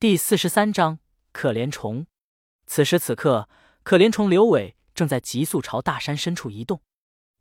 [0.00, 1.00] 第四十三章
[1.32, 2.06] 可怜虫。
[2.66, 3.48] 此时此刻，
[3.82, 6.80] 可怜虫刘伟正在急速朝大山深处移动。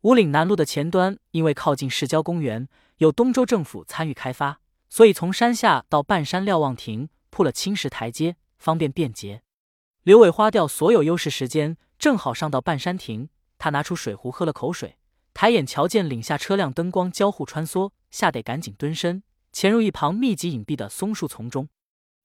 [0.02, 2.68] 五岭南路的前端，因为靠近市郊公园，
[2.98, 4.60] 有东周政府参与开发，
[4.90, 9.44] 所以从山下到半山瞭望亭铺了青石台阶，方便便捷。
[10.02, 13.30] 刘伟花掉所有优势时间，正好上到半山亭。
[13.60, 14.98] 他拿出水壶喝了口水，
[15.36, 21.70] 抬眼瞧见岭下车辆灯光交互穿梭，吓得赶紧蹲身，潜入一旁密集隐蔽的松树丛中。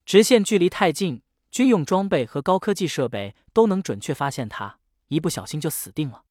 [0.05, 4.79] 直线距离太近，军用装备和高科技设备都能准确发现他，
[5.09, 6.25] 一不小心就死定了。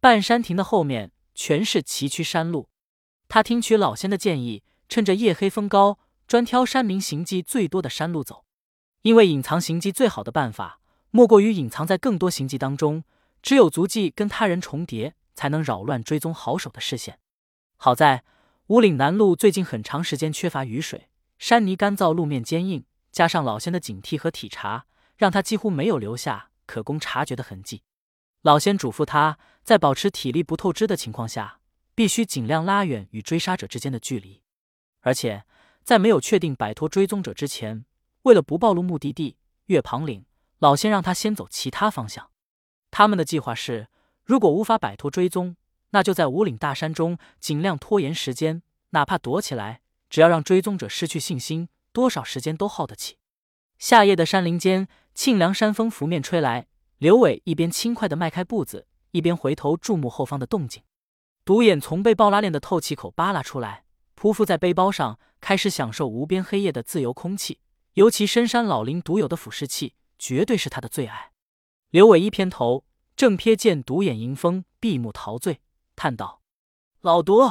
[0.00, 2.68] 半山亭的后面全是崎岖山路，
[3.28, 8.44] 他听取老仙的建议，趁着夜黑风高，专挑山民行迹最多的山路走。
[9.02, 10.80] 因为隐藏行迹最好的办法，
[11.10, 13.04] 莫过于隐藏在更多行迹当中，
[13.42, 17.18] 只有足迹跟他人重叠，才能扰乱追踪好手的视线。
[17.76, 18.24] 好在
[18.68, 21.08] 五岭南路最近很长时间缺乏雨水，
[21.38, 22.84] 山泥干燥，路面坚硬。
[23.10, 27.82] 加上老仙的警惕和体察，让他几乎没有留下可供察觉的痕迹。
[28.42, 31.60] 老仙嘱咐他在保持体力不透支的情况下，
[31.94, 34.42] 必须尽量拉远与追杀者之间的距离。
[35.00, 35.44] 而且
[35.82, 37.84] 在没有确定摆脱追踪者之前，
[38.22, 40.24] 为了不暴露目的地月旁岭，
[40.58, 42.30] 老仙让他先走其他方向。
[42.90, 43.88] 他们的计划是，
[44.24, 45.56] 如果无法摆脱追踪，
[45.90, 51.68] 那就在五岭大山中尽量拖延时间，哪怕躲起来，只要让追踪者失去信心。
[51.92, 53.18] 多少时间都耗得起。
[53.78, 56.66] 夏夜的山林间，沁凉山风拂面吹来。
[56.98, 60.82] 刘伟一边轻快地迈开步子，一边回头注目后方的动静。
[61.44, 63.84] 独眼从背包拉链的透气口扒拉出来，
[64.16, 67.60] 匍匐在背包上，开始享受无边黑夜的自由空气。
[67.94, 71.30] 尤其深山老林独有的俯视器，绝对是他的最爱。
[71.90, 72.84] 刘伟一偏头，
[73.16, 75.60] 正瞥见独眼迎风，闭目陶醉，
[75.96, 76.42] 叹道
[77.00, 77.50] ：“老独，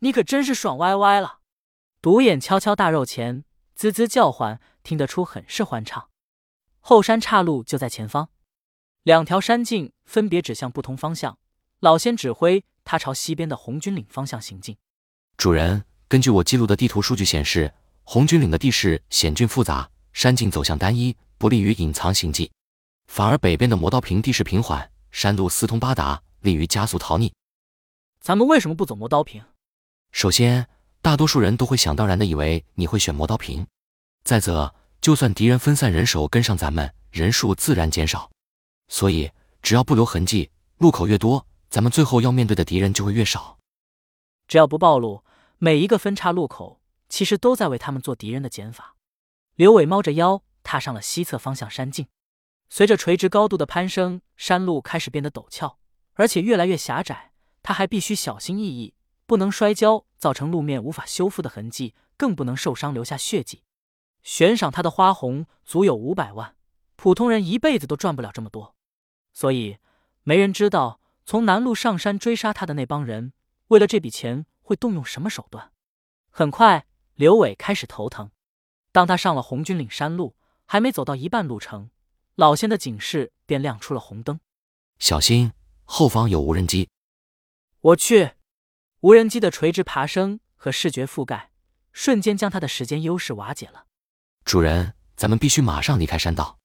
[0.00, 1.38] 你可真是爽歪歪了。”
[2.02, 3.44] 独眼敲敲大肉前。
[3.82, 6.08] 滋滋叫唤，听得出很是欢畅。
[6.78, 8.28] 后山岔路就在前方，
[9.02, 11.36] 两条山径分别指向不同方向。
[11.80, 14.76] 老仙指挥他朝西边的红军岭方向行进。
[15.36, 17.74] 主人，根据我记录的地图数据显示，
[18.04, 22.48] 红军岭的地势险峻复杂，山径走向单一，不利于隐藏行迹；
[23.08, 27.32] 反而北边的磨刀坪地势平缓，山路四通八达，利于加速逃匿。
[28.20, 29.42] 咱们为什么不走磨刀坪？
[30.12, 30.68] 首先。
[31.02, 33.66] 大多数人都会想当然的以为你会选磨刀瓶。
[34.22, 38.30] 再则，就算敌人分散人手跟上咱们，人数自然减少。
[38.86, 39.32] 所以，
[39.62, 43.58] 只要不留痕迹，路口越多，咱们最后要面对的敌人就会越少。
[44.46, 45.24] 只要不暴露，
[45.58, 48.94] 每一个分叉路口其实都在为他们做敌人的减法。
[49.56, 52.06] 刘伟猫着腰踏上了西侧方向山径，
[52.68, 55.78] 随着垂直高度的攀升，山路开始变得陡峭，
[56.14, 57.32] 而且越来越狭窄。
[57.60, 58.94] 他还必须小心翼翼。
[59.24, 63.64] 不能摔跤，造成路面无法修复的痕迹，更不能受伤留下血迹。
[64.22, 66.54] 悬赏他的花红足有五百万，
[66.94, 68.76] 普通人一辈子都赚不了这么多。
[69.32, 69.78] 所以，
[70.22, 73.32] 没人知道从南路上山追杀他的那帮人，
[73.66, 75.72] 为了这笔钱会动用什么手段。
[76.30, 78.30] 很快，刘伟开始头疼。
[78.92, 81.90] 当他上了红军岭山路，还没走到一半路程，
[82.36, 84.38] 老仙的警示便亮出了红灯：
[85.00, 85.50] 小心，
[85.82, 86.88] 后方有无人机。
[87.80, 88.34] 我去。
[89.02, 91.50] 无人机的垂直爬升和视觉覆盖，
[91.92, 93.86] 瞬间将他的时间优势瓦解了。
[94.44, 96.60] 主人，咱们必须马上离开山道。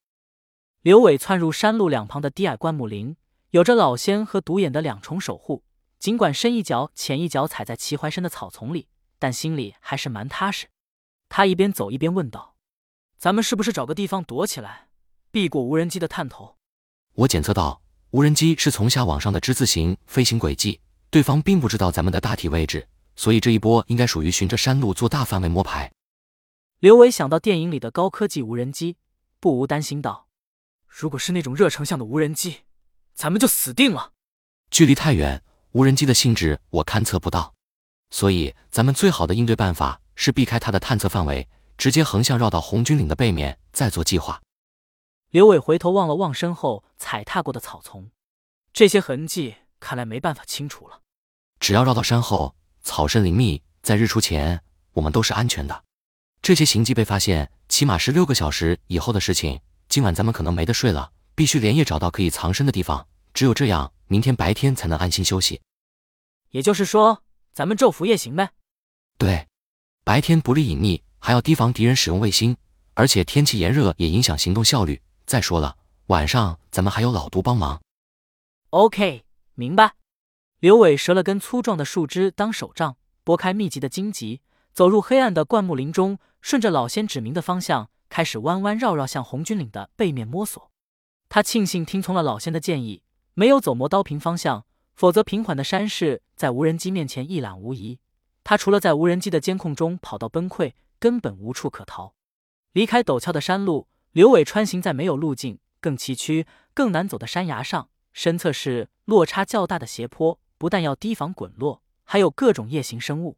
[0.84, 3.16] 刘伟窜入山路两旁的低矮灌木林，
[3.50, 5.64] 有着老仙和独眼的两重守护。
[5.98, 8.88] 尽管深一脚浅一脚踩在齐怀深的草丛里，
[9.18, 10.68] 但心里还是蛮踏实。
[11.30, 12.56] 他一边走一边问道
[13.18, 14.90] ：“咱们是不是找个地方躲起来，
[15.32, 16.58] 避过无人机的探头？”
[17.16, 17.82] 我检测到
[18.12, 20.82] 无人机是从下往上的之字形飞行轨迹。
[21.10, 25.92] 对方并不知道咱们的大体位置，所以这一波应该属于循着山路做大范围摸排。
[26.80, 28.98] 刘伟想到电影里的高科技无人机，
[29.40, 30.28] 不无担心道
[30.88, 32.58] ：“如果是那种热成像的无人机，
[33.14, 34.12] 咱们就死定了。
[34.70, 35.42] 距离太远，
[35.72, 37.56] 无人机的性质我勘测不到，
[38.12, 44.42] 所以咱们最好的应对办法是避开它的探测范围，直接横向绕到红军岭的背面，再做计划。”
[45.32, 48.12] 刘伟回头望了望身后踩踏过的草丛，
[48.74, 49.56] 这些痕迹。
[49.80, 51.02] 看来没办法清除了。
[51.60, 54.62] 只要绕到山后，草深林密，在日出前，
[54.94, 55.84] 我们都是安全的。
[56.42, 59.60] 这些行迹被发现，起码是六个小时以后的事情。
[59.90, 63.08] 今晚咱们可能没得睡了，必须连夜找到可以藏身的地方。
[63.34, 65.62] 只有这样，明天白天才能安心休息。
[66.52, 68.52] 也就是说，咱们昼伏夜行呗。
[69.18, 69.48] 对，
[70.04, 72.56] 白天不利隐匿，还要提防敌人使用卫星，
[72.94, 75.02] 而且天气炎热也影响行动效率。
[75.26, 75.76] 再说了，
[76.08, 77.82] 晚上咱们还有老毒帮忙。
[78.70, 79.27] OK。
[79.58, 79.96] 明白。
[80.60, 90.72] 刘伟折了根粗壮的树枝当手杖，拨开密集的荆棘，走入黑暗的灌木林中，顺着老仙指明的方向，开始弯弯绕绕向红军岭的背面摸索。
[91.28, 93.02] 他庆幸听从了老仙的建议，
[93.34, 94.66] 没有走磨刀坪方向，
[94.96, 98.00] 否则平缓的山势在无人机面前一览无遗。
[98.44, 102.14] 他除了在无人机的监控中跑到崩溃，根本无处可逃。
[102.74, 113.38] 离开陡峭的山路，刘伟穿行在没有路径、更崎岖、更难走的山崖上，身侧是落差较大的斜坡，不但要提防滚落，还有各种夜行生物。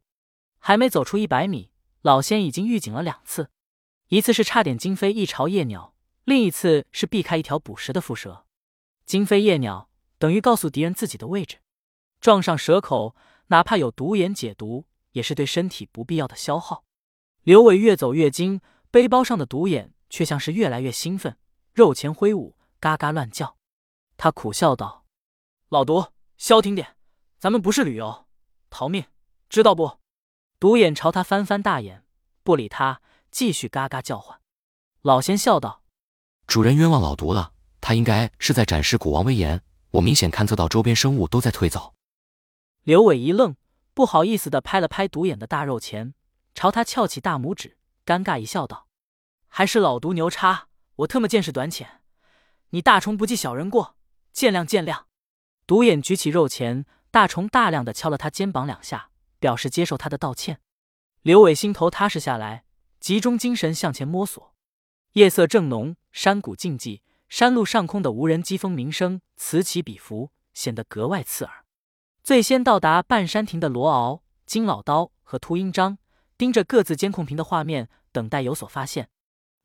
[0.58, 3.50] 还没走出一百米，老仙已经预警了两次，
[4.08, 5.94] 一次是差点惊飞一巢夜鸟。
[6.24, 8.46] 另一次是避开一条捕食的蝮蛇，
[9.04, 11.58] 惊飞夜鸟等于告诉敌人自己的位置，
[12.18, 13.14] 撞上蛇口，
[13.48, 16.84] 哪怕有毒眼解毒，也是对身体不必要的消耗。
[17.42, 21.36] 刘伟越走越精，背包上的独眼却像是越来越兴奋，
[21.74, 23.59] 肉前挥舞，嘎嘎乱叫。
[24.22, 25.06] 他苦笑道
[25.70, 26.94] ：“老毒，消停点，
[27.38, 28.26] 咱们不是旅游，
[28.68, 29.06] 逃命，
[29.48, 29.96] 知道不？”
[30.60, 32.04] 独眼朝他翻翻大眼，
[32.42, 33.00] 不理他，
[33.30, 34.38] 继续嘎嘎叫唤。
[35.00, 35.84] 老仙笑道。
[36.46, 39.62] 主人冤枉老毒了，他应该是在展示古王威严。
[39.92, 41.94] 我明显勘测到周边生物都在退走。
[42.82, 43.56] 刘伟一愣，
[43.94, 46.12] 不好意思的拍了拍独眼的大肉前，
[46.54, 48.86] 朝他翘起大拇指，尴尬一笑，道
[49.48, 52.02] ：“还是老毒牛叉，我特么见识短浅，
[52.68, 53.96] 你大虫不计小人过，
[54.32, 55.04] 见谅见谅。”
[55.66, 60.60] 独眼举起肉钳，大虫大量的敲了他肩膀两下，表示接受他的道歉。
[61.22, 62.64] 刘伟心头踏实下来，
[62.98, 64.54] 集中精神向前摸索。
[65.12, 71.64] 夜色正浓，山谷静寂，山路上空的无人机风鸣声此起彼伏，显得格外刺耳。
[72.22, 75.98] 最先到达半山亭的罗敖、金老刀和秃鹰章
[76.36, 79.08] 盯着各自监控屏的画面，等待有所发现。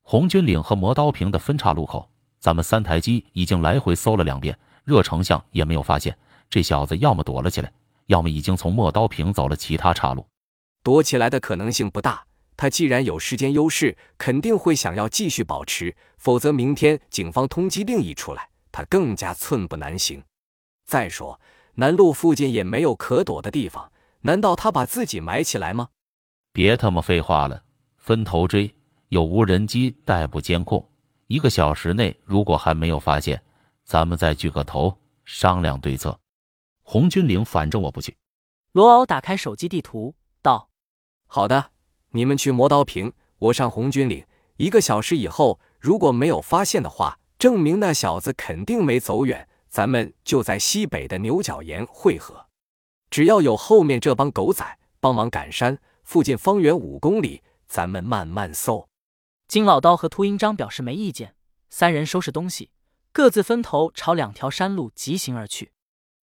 [0.02, 2.12] 红军岭和磨刀坪的分岔路口，
[2.46, 6.16] 咱们三台机已经来回搜了两遍，热成像也没有发现。
[6.48, 7.74] 这小子要么躲了起来，
[8.06, 10.24] 要么已经从磨刀坪走了其他岔路。
[10.84, 12.24] 躲起来的可能性不大。
[12.56, 20.22] 他既然有时间优势，肯定会想要继续保持，否则明天警方通缉令一出来，他更加寸步难行。
[20.86, 21.42] 再说
[21.74, 25.88] 南路附近也没有可躲的地方，难道他把自己埋起来吗？
[26.54, 27.64] 别他妈废话了，
[27.98, 28.72] 分头追，
[29.10, 30.88] 有无人机逮捕监控，
[31.27, 33.42] 一个小时内如果还没有发现，
[33.83, 36.19] 咱们再聚个头商量对策。
[36.83, 38.16] 红军岭，反正我不去。
[38.74, 40.69] 罗敖打开手机地图，道
[41.25, 41.72] ：“好的。”
[42.12, 44.25] 你们去磨刀坪，我上红军岭。
[44.57, 49.48] 一个小时以后，如果没有发现的话，证明那小子肯定没走远。
[49.68, 52.45] 咱们就在西北的牛角岩汇合。
[53.10, 54.63] 只要有后面这帮狗仔
[55.01, 58.88] 帮忙赶山，附近方圆五公里，咱们慢慢搜。
[59.48, 61.36] 金老刀和秃鹰章表示没意见。
[61.70, 62.72] 三人收拾东西，
[63.12, 65.72] 各自分头朝两条山路疾行而去。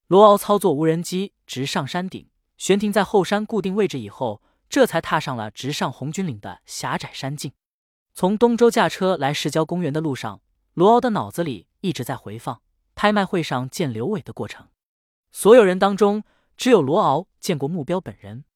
[0.07, 4.43] 罗敖操作无人机直上山顶，悬停在后山固定位置以后。
[4.69, 7.53] 这才踏上了直上红军岭的狭窄山径。
[8.15, 10.41] 从东周驾车来市郊公园的路上，
[10.73, 12.63] 罗敖的脑子里一直在回放
[12.95, 14.69] 拍卖会上见刘伟的过程。
[15.31, 16.25] 所有人当中，
[16.57, 18.47] 只有罗敖见过目标本人。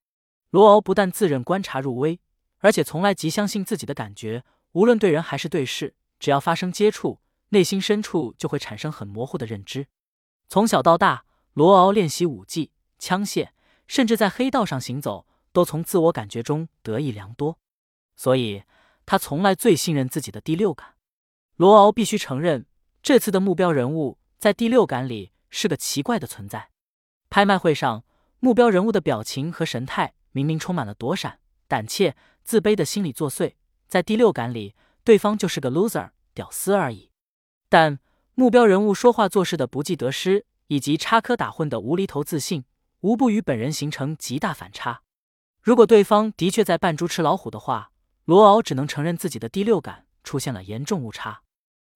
[0.49, 2.19] 罗敖不但自认观察入微，
[2.61, 4.43] 而且从来极相信自己的感觉，
[4.77, 9.87] 无论对人还是对事，只要发生接触，内心深处就会产生很模糊的认知。
[10.49, 11.25] 从小到大，
[11.55, 13.49] 罗敖练习武技、枪械，
[13.87, 15.27] 甚至在黑道上行走。
[15.51, 17.59] 都从自我感觉中得益良多，
[18.15, 18.65] 所以
[19.07, 20.97] 他从来最信任自己的第六感。
[21.55, 22.67] 罗敖必须承认，
[23.03, 26.69] 这次的目标人物在第六感里是个奇怪的存在。
[27.31, 28.05] 拍卖会上，
[28.41, 33.55] 目标人物的表情和神态明明充满了躲闪、胆怯、自卑的心理作祟，
[33.89, 34.75] 在第六感里，
[35.05, 37.11] 对方就是个 loser、屌丝而已。
[37.69, 37.99] 但
[38.35, 42.65] 目标人物说话做事的不计得失，以及插科打诨的无厘头自信，
[43.01, 45.03] 无不与本人形成极大反差。
[45.63, 47.91] 如果对方的确在扮猪吃老虎的话，
[48.25, 51.43] 罗敖只能承认自己的第六感出现了严重误差。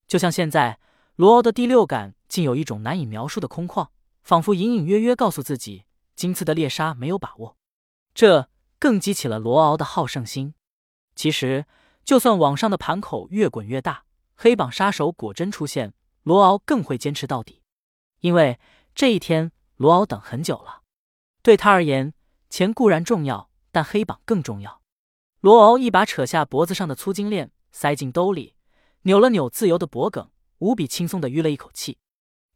[0.07, 0.81] 就像现在，
[1.17, 3.89] 罗敖的第六感竟有一种难以描述的空旷，
[4.23, 5.85] 仿佛隐隐约约告诉自己
[6.17, 7.57] 今次的猎杀没有把握。
[8.15, 10.55] 这更激起了罗敖的好胜心。
[11.15, 11.67] 其实，
[12.11, 14.03] 就算网上的盘口越滚越大，
[14.35, 17.63] 黑榜杀手果真出现，罗敖更会坚持到底，
[18.19, 18.59] 因为
[18.97, 20.83] 这一天罗敖等很久了。
[21.41, 22.13] 对他而言，
[22.49, 23.49] 钱固然重要。
[23.71, 24.83] 但黑榜更重要。
[25.39, 28.57] 罗敖一把扯下脖子上的粗金链，塞进兜里，
[29.03, 31.99] 扭了扭自由的脖颈，无比轻松的吁了一口气。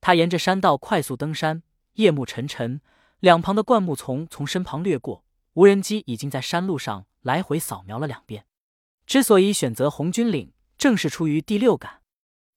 [0.00, 2.80] 他沿着山道快速登山，夜幕沉沉，
[3.20, 8.46] 两旁的灌木丛从身旁掠过，无人机已经在山路上来回扫描了两遍。
[9.06, 12.00] 之所以选择红军岭，正是出于第六感，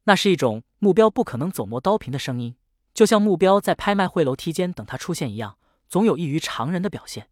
[0.05, 2.55] 那是一种目标不可能走磨刀平的声音，
[2.93, 5.57] 就像目标在拍卖会楼梯间等他出现一样，
[5.89, 7.29] 总有异于常人的表现。